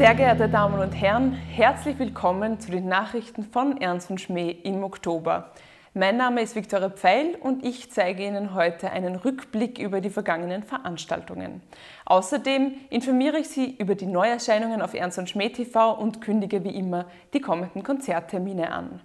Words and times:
Sehr 0.00 0.14
geehrte 0.14 0.48
Damen 0.48 0.80
und 0.80 0.92
Herren, 0.92 1.34
herzlich 1.34 1.98
willkommen 1.98 2.58
zu 2.58 2.70
den 2.70 2.88
Nachrichten 2.88 3.44
von 3.44 3.78
Ernst 3.82 4.08
und 4.08 4.18
Schmäh 4.18 4.50
im 4.50 4.82
Oktober. 4.82 5.50
Mein 5.92 6.16
Name 6.16 6.40
ist 6.40 6.56
Viktoria 6.56 6.88
Pfeil 6.88 7.36
und 7.38 7.66
ich 7.66 7.92
zeige 7.92 8.24
Ihnen 8.24 8.54
heute 8.54 8.92
einen 8.92 9.14
Rückblick 9.14 9.78
über 9.78 10.00
die 10.00 10.08
vergangenen 10.08 10.62
Veranstaltungen. 10.62 11.60
Außerdem 12.06 12.76
informiere 12.88 13.40
ich 13.40 13.50
Sie 13.50 13.76
über 13.76 13.94
die 13.94 14.06
Neuerscheinungen 14.06 14.80
auf 14.80 14.94
Ernst 14.94 15.18
und 15.18 15.28
Schmäh 15.28 15.50
TV 15.50 15.92
und 15.92 16.22
kündige 16.22 16.64
wie 16.64 16.74
immer 16.74 17.04
die 17.34 17.42
kommenden 17.42 17.82
Konzerttermine 17.82 18.72
an. 18.72 19.02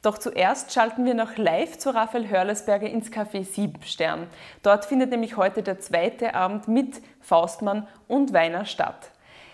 Doch 0.00 0.16
zuerst 0.16 0.72
schalten 0.72 1.04
wir 1.04 1.12
noch 1.12 1.36
live 1.36 1.76
zu 1.76 1.90
Raphael 1.90 2.26
Hörlesberger 2.26 2.88
ins 2.88 3.12
Café 3.12 3.44
Siebstern. 3.44 4.28
Dort 4.62 4.86
findet 4.86 5.10
nämlich 5.10 5.36
heute 5.36 5.62
der 5.62 5.78
zweite 5.78 6.34
Abend 6.34 6.68
mit 6.68 7.02
Faustmann 7.20 7.86
und 8.06 8.32
Weiner 8.32 8.64
statt. 8.64 9.10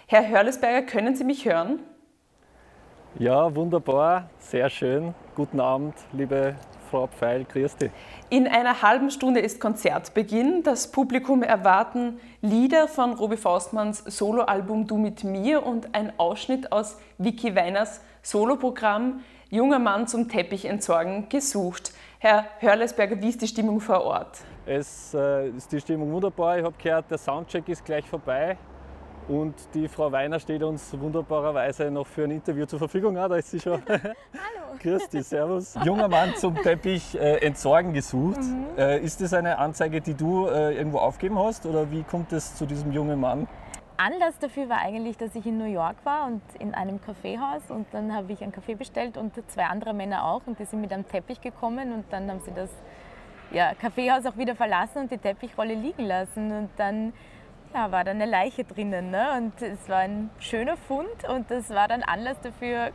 Herr 0.07 0.29
Hörlesberger, 0.29 0.87
können 0.87 1.17
Sie 1.17 1.25
mich 1.25 1.47
hören? 1.47 1.81
Ja, 3.19 3.55
wunderbar, 3.55 4.29
sehr 4.39 4.69
schön. 4.69 5.15
Guten 5.35 5.61
Abend, 5.61 5.95
liebe 6.13 6.57
Frau 6.91 7.07
Pfeil, 7.07 7.45
grüß 7.45 7.77
dich. 7.77 7.91
In 8.29 8.47
einer 8.47 8.83
halben 8.83 9.11
Stunde 9.11 9.41
ist 9.41 9.61
Konzertbeginn. 9.61 10.63
Das 10.63 10.93
Publikum 10.93 11.43
erwarten 11.43 12.21
Lieder 12.43 12.87
von 12.87 13.15
Robi 13.15 13.39
Faustmanns 13.39 14.05
Soloalbum 14.05 14.87
Du 14.87 14.99
mit 14.99 15.25
mir 15.25 15.65
und 15.65 15.95
ein 15.95 16.13
Ausschnitt 16.19 16.71
aus 16.71 16.99
Vicky 17.17 17.57
Weiners 17.57 18.03
Soloprogramm 18.21 19.21
Junger 19.49 19.79
Mann 19.79 20.07
zum 20.07 20.29
Teppich 20.29 20.67
entsorgen 20.67 21.31
gesucht. 21.31 21.95
Herr 22.19 22.45
Hörlesberger, 22.59 23.23
wie 23.23 23.31
ist 23.31 23.41
die 23.41 23.49
Stimmung 23.49 23.81
vor 23.81 24.03
Ort? 24.03 24.41
Es 24.67 25.15
äh, 25.15 25.49
ist 25.49 25.73
die 25.73 25.81
Stimmung 25.81 26.13
wunderbar. 26.13 26.59
Ich 26.59 26.65
habe 26.65 26.75
gehört, 26.83 27.11
der 27.11 27.19
Soundcheck 27.19 27.69
ist 27.71 27.85
gleich 27.87 28.07
vorbei. 28.07 28.59
Und 29.29 29.55
die 29.73 29.89
Frau 29.89 30.13
Weiner 30.13 30.39
steht 30.39 30.63
uns 30.63 30.99
wunderbarerweise 30.99 31.91
noch 31.91 32.07
für 32.07 32.25
ein 32.25 32.31
Interview 32.31 32.67
zur 32.67 32.79
Verfügung. 32.79 33.17
Ah, 33.17 33.27
da 33.27 33.37
ist 33.37 33.51
sie 33.51 33.61
schon. 33.61 33.83
Hallo. 33.89 34.79
Grüß 34.81 35.09
dich, 35.09 35.27
servus. 35.27 35.75
Junger 35.85 36.09
Mann 36.09 36.35
zum 36.37 36.55
Teppich 36.57 37.15
äh, 37.15 37.39
entsorgen 37.39 37.95
gesucht. 37.95 38.41
Mhm. 38.41 38.67
Äh, 38.77 38.99
ist 39.01 39.23
das 39.23 39.33
eine 39.33 39.59
Anzeige, 39.59 40.03
die 40.03 40.15
du 40.15 40.47
äh, 40.47 40.77
irgendwo 40.77 40.99
aufgeben 40.99 41.39
hast 41.39 41.65
oder 41.65 41.91
wie 41.91 42.03
kommt 42.03 42.33
es 42.33 42.55
zu 42.57 42.67
diesem 42.67 42.93
jungen 42.93 43.19
Mann? 43.19 43.49
Anlass 43.97 44.39
dafür 44.41 44.69
war 44.69 44.79
eigentlich, 44.79 45.17
dass 45.17 45.35
ich 45.37 45.47
in 45.47 45.57
New 45.57 45.73
York 45.73 45.97
war 46.05 46.27
und 46.27 46.43
in 46.59 46.75
einem 46.75 47.01
Kaffeehaus 47.01 47.71
und 47.71 47.87
dann 47.93 48.13
habe 48.13 48.33
ich 48.33 48.43
einen 48.43 48.51
Kaffee 48.51 48.75
bestellt 48.75 49.17
und 49.17 49.33
zwei 49.49 49.67
andere 49.67 49.95
Männer 49.95 50.25
auch 50.25 50.43
und 50.47 50.59
die 50.59 50.65
sind 50.65 50.81
mit 50.81 50.93
einem 50.93 51.07
Teppich 51.07 51.41
gekommen 51.41 51.93
und 51.93 52.05
dann 52.11 52.29
haben 52.29 52.41
sie 52.41 52.51
das 52.55 52.71
ja, 53.53 53.73
Kaffeehaus 53.75 54.27
auch 54.27 54.37
wieder 54.37 54.57
verlassen 54.57 55.03
und 55.03 55.13
die 55.13 55.19
Teppichrolle 55.19 55.75
liegen 55.75 56.05
lassen 56.05 56.51
und 56.51 56.71
dann 56.77 57.13
ja, 57.75 57.91
war 57.91 58.05
da 58.05 58.13
eine 58.13 58.27
Leiche 58.27 58.65
drinnen. 58.65 59.11
Ne? 59.11 59.27
Und 59.37 59.61
es 59.61 59.89
war 59.89 59.99
ein 59.99 60.31
schöner 60.39 60.77
Fund 60.77 61.29
und 61.29 61.51
das 61.51 61.71
war 61.71 61.89
dann 61.89 62.03
Anlass 62.03 62.39
dafür, 62.41 62.91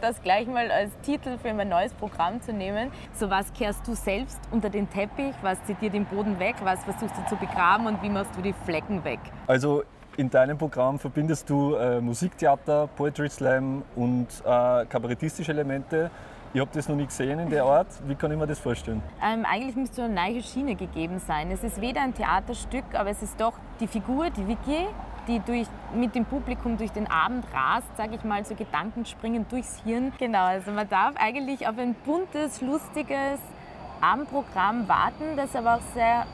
das 0.00 0.20
gleich 0.22 0.46
mal 0.46 0.70
als 0.70 0.92
Titel 1.02 1.38
für 1.38 1.54
mein 1.54 1.70
neues 1.70 1.94
Programm 1.94 2.42
zu 2.42 2.52
nehmen. 2.52 2.90
So 3.14 3.30
was 3.30 3.52
kehrst 3.54 3.88
du 3.88 3.94
selbst 3.94 4.38
unter 4.50 4.68
den 4.68 4.90
Teppich, 4.90 5.34
was 5.40 5.62
zitiert 5.64 5.94
den 5.94 6.04
Boden 6.04 6.38
weg, 6.38 6.56
was 6.62 6.84
versuchst 6.84 7.16
du 7.16 7.26
zu 7.28 7.36
begraben 7.36 7.86
und 7.86 8.02
wie 8.02 8.10
machst 8.10 8.36
du 8.36 8.42
die 8.42 8.52
Flecken 8.52 9.02
weg? 9.04 9.20
Also 9.46 9.82
in 10.16 10.28
deinem 10.28 10.58
Programm 10.58 10.98
verbindest 10.98 11.48
du 11.48 11.74
äh, 11.74 12.00
Musiktheater, 12.00 12.88
Poetry 12.94 13.30
Slam 13.30 13.82
und 13.96 14.26
äh, 14.44 14.84
kabarettistische 14.86 15.52
Elemente. 15.52 16.10
Ich 16.54 16.60
habe 16.60 16.70
das 16.72 16.88
noch 16.88 16.94
nie 16.94 17.06
gesehen 17.06 17.40
in 17.40 17.50
der 17.50 17.64
Art. 17.64 17.88
Wie 18.06 18.14
kann 18.14 18.30
ich 18.30 18.38
mir 18.38 18.46
das 18.46 18.60
vorstellen? 18.60 19.02
Ähm, 19.20 19.44
eigentlich 19.44 19.74
müsste 19.74 20.04
eine 20.04 20.14
neue 20.14 20.40
Schiene 20.40 20.76
gegeben 20.76 21.18
sein. 21.18 21.50
Es 21.50 21.64
ist 21.64 21.80
weder 21.80 22.00
ein 22.00 22.14
Theaterstück, 22.14 22.84
aber 22.94 23.10
es 23.10 23.24
ist 23.24 23.40
doch 23.40 23.54
die 23.80 23.88
Figur, 23.88 24.30
die 24.30 24.46
Vicky, 24.46 24.86
die 25.26 25.40
durch, 25.40 25.66
mit 25.92 26.14
dem 26.14 26.24
Publikum 26.24 26.76
durch 26.76 26.92
den 26.92 27.10
Abend 27.10 27.44
rast, 27.52 27.88
sage 27.96 28.14
ich 28.14 28.22
mal, 28.22 28.44
so 28.44 28.54
Gedanken 28.54 29.04
springen 29.04 29.46
durchs 29.50 29.82
Hirn. 29.82 30.12
Genau, 30.16 30.44
also 30.44 30.70
man 30.70 30.88
darf 30.88 31.16
eigentlich 31.16 31.66
auf 31.66 31.76
ein 31.76 31.96
buntes, 32.06 32.60
lustiges 32.60 33.40
Abendprogramm 34.00 34.86
warten, 34.86 35.36
das 35.36 35.56
aber 35.56 35.74
auch 35.74 35.92
sehr, 35.92 36.24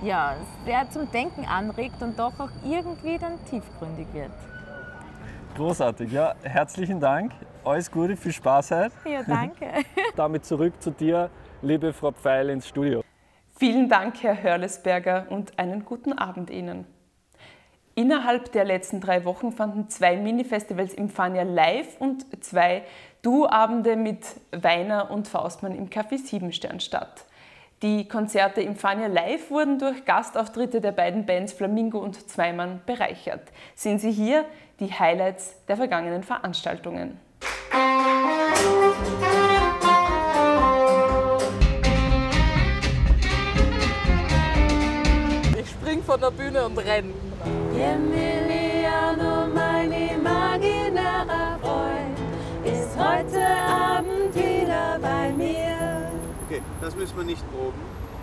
ja, 0.00 0.36
sehr 0.64 0.88
zum 0.90 1.10
Denken 1.10 1.44
anregt 1.44 2.00
und 2.02 2.16
doch 2.16 2.38
auch 2.38 2.50
irgendwie 2.64 3.18
dann 3.18 3.44
tiefgründig 3.50 4.06
wird. 4.12 4.30
Großartig, 5.56 6.12
ja, 6.12 6.34
herzlichen 6.44 7.00
Dank. 7.00 7.32
Alles 7.66 7.90
Gute, 7.90 8.16
viel 8.16 8.32
Spaß 8.32 8.70
heute. 8.70 8.92
Ja, 9.04 9.24
danke. 9.24 9.66
Damit 10.16 10.44
zurück 10.44 10.74
zu 10.78 10.92
dir, 10.92 11.30
liebe 11.62 11.92
Frau 11.92 12.12
Pfeil, 12.12 12.50
ins 12.50 12.68
Studio. 12.68 13.02
Vielen 13.58 13.88
Dank, 13.88 14.22
Herr 14.22 14.40
Hörlesberger, 14.40 15.26
und 15.30 15.58
einen 15.58 15.84
guten 15.84 16.12
Abend 16.12 16.48
Ihnen. 16.48 16.86
Innerhalb 17.96 18.52
der 18.52 18.64
letzten 18.64 19.00
drei 19.00 19.24
Wochen 19.24 19.50
fanden 19.50 19.88
zwei 19.88 20.16
Mini-Festivals 20.16 20.94
im 20.94 21.08
Fania 21.08 21.42
live 21.42 22.00
und 22.00 22.44
zwei 22.44 22.84
Du-Abende 23.22 23.96
mit 23.96 24.24
Weiner 24.52 25.10
und 25.10 25.26
Faustmann 25.26 25.74
im 25.74 25.90
Café 25.90 26.18
Siebenstern 26.18 26.78
statt. 26.78 27.24
Die 27.82 28.06
Konzerte 28.06 28.60
im 28.60 28.76
Fania 28.76 29.08
Live 29.08 29.50
wurden 29.50 29.80
durch 29.80 30.04
Gastauftritte 30.04 30.80
der 30.80 30.92
beiden 30.92 31.26
Bands 31.26 31.52
Flamingo 31.52 31.98
und 31.98 32.30
Zweimann 32.30 32.80
bereichert. 32.86 33.42
Sehen 33.74 33.98
Sie 33.98 34.12
hier 34.12 34.44
die 34.78 34.92
Highlights 34.92 35.56
der 35.66 35.76
vergangenen 35.76 36.22
Veranstaltungen. 36.22 37.18
Ich 45.58 45.70
spring 45.70 46.02
von 46.02 46.20
der 46.20 46.30
Bühne 46.30 46.66
und 46.66 46.78
renn. 46.78 47.12
Emiliano, 47.74 49.46
mein 49.54 49.92
imaginärer 49.92 51.58
Freund, 51.60 52.18
ist 52.64 52.96
heute 52.96 53.46
Abend 53.46 54.34
wieder 54.34 54.98
bei 55.00 55.32
mir. 55.32 56.10
Okay, 56.48 56.62
das 56.80 56.96
müssen 56.96 57.16
wir 57.16 57.24
nicht 57.24 57.42
proben. 57.52 57.80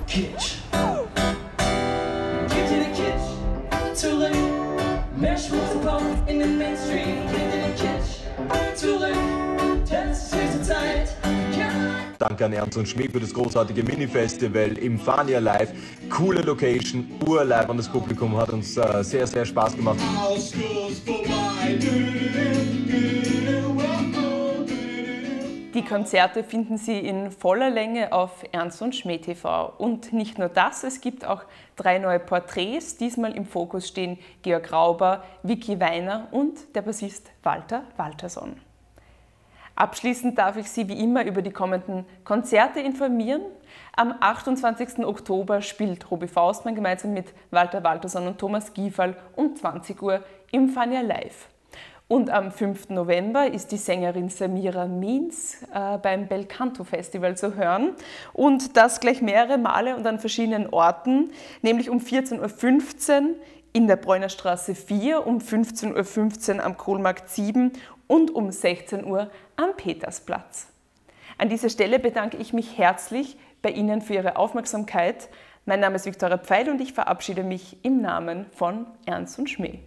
Kitsch. 0.07 0.57
Kitsch, 2.49 2.95
Kitsch, 2.95 3.95
zurück. 3.95 4.31
Mehr 5.15 5.37
Schmutz 5.37 5.71
kommt 5.85 6.29
in 6.29 6.39
den 6.39 6.57
Mainstream. 6.57 7.27
Kitsch, 7.75 8.23
zurück. 8.75 9.13
Das 9.13 9.21
ist 9.21 9.21
höchste 9.21 9.52
Zeit. 10.73 11.15
Danke 12.19 12.45
an 12.45 12.53
Ernst 12.53 12.77
und 12.77 12.87
Schmidt 12.87 13.11
für 13.11 13.19
das 13.19 13.33
großartige 13.33 13.83
Mini-Festival 13.83 14.77
im 14.77 14.97
Fania 14.97 15.39
Live. 15.39 15.71
Coole 16.09 16.41
Location, 16.41 17.05
urlive 17.27 17.67
und 17.67 17.77
das 17.77 17.89
Publikum 17.89 18.37
hat 18.37 18.49
uns 18.49 18.77
äh, 18.77 19.03
sehr, 19.03 19.27
sehr 19.27 19.45
Spaß 19.45 19.75
gemacht. 19.75 19.99
Die 25.73 25.83
Konzerte 25.83 26.43
finden 26.43 26.77
Sie 26.77 26.99
in 26.99 27.31
voller 27.31 27.69
Länge 27.69 28.13
auf 28.13 28.43
Ernst 28.51 28.81
und 28.81 28.95
Schmäh 28.95 29.17
TV. 29.17 29.73
Und 29.77 30.13
nicht 30.13 30.37
nur 30.37 30.47
das, 30.47 30.83
es 30.83 31.01
gibt 31.01 31.25
auch 31.25 31.43
drei 31.75 31.97
neue 31.97 32.19
Porträts. 32.19 32.95
Diesmal 32.97 33.35
im 33.35 33.45
Fokus 33.45 33.87
stehen 33.87 34.17
Georg 34.43 34.71
Rauber, 34.71 35.23
Vicky 35.41 35.79
Weiner 35.79 36.27
und 36.31 36.75
der 36.75 36.83
Bassist 36.83 37.31
Walter 37.43 37.83
Walterson. 37.97 38.55
Abschließend 39.75 40.37
darf 40.37 40.55
ich 40.57 40.69
Sie 40.69 40.87
wie 40.87 40.99
immer 40.99 41.25
über 41.25 41.41
die 41.41 41.51
kommenden 41.51 42.05
Konzerte 42.23 42.79
informieren. 42.79 43.41
Am 43.95 44.13
28. 44.19 44.99
Oktober 45.05 45.61
spielt 45.61 46.09
Robi 46.11 46.27
Faustmann 46.27 46.75
gemeinsam 46.75 47.13
mit 47.13 47.33
Walter 47.49 47.83
Walterson 47.83 48.27
und 48.27 48.37
Thomas 48.37 48.73
Giefall 48.73 49.15
um 49.35 49.55
20 49.55 50.01
Uhr 50.01 50.23
im 50.51 50.69
Fania 50.69 51.01
Live. 51.01 51.47
Und 52.07 52.29
am 52.29 52.51
5. 52.51 52.89
November 52.89 53.47
ist 53.47 53.71
die 53.71 53.77
Sängerin 53.77 54.29
Samira 54.29 54.85
Means 54.85 55.63
äh, 55.73 55.97
beim 55.97 56.27
Belcanto 56.27 56.83
Festival 56.83 57.35
zu 57.35 57.55
hören. 57.55 57.93
Und 58.33 58.77
das 58.77 58.99
gleich 58.99 59.21
mehrere 59.21 59.57
Male 59.57 59.95
und 59.95 60.05
an 60.05 60.19
verschiedenen 60.19 60.69
Orten, 60.69 61.31
nämlich 61.63 61.89
um 61.89 61.97
14.15 61.97 62.39
Uhr 63.21 63.35
in 63.73 63.87
der 63.87 63.95
Bräunerstraße 63.95 64.75
4, 64.75 65.25
um 65.25 65.39
15.15 65.39 66.55
Uhr 66.57 66.63
am 66.63 66.77
Kohlmarkt 66.77 67.29
7 67.29 67.73
und 68.07 68.33
um 68.33 68.51
16 68.51 69.03
Uhr 69.03 69.31
am 69.55 69.75
Petersplatz. 69.75 70.67
An 71.39 71.49
dieser 71.49 71.69
Stelle 71.69 71.99
bedanke 71.99 72.37
ich 72.37 72.53
mich 72.53 72.77
herzlich 72.77 73.37
bei 73.63 73.71
Ihnen 73.71 74.01
für 74.01 74.13
Ihre 74.13 74.35
Aufmerksamkeit. 74.35 75.29
Mein 75.65 75.79
Name 75.79 75.95
ist 75.95 76.05
Viktoria 76.05 76.37
Pfeil 76.37 76.69
und 76.69 76.79
ich 76.81 76.93
verabschiede 76.93 77.43
mich 77.43 77.83
im 77.83 78.01
Namen 78.01 78.45
von 78.51 78.85
Ernst 79.05 79.39
und 79.39 79.49
Schmäh. 79.49 79.79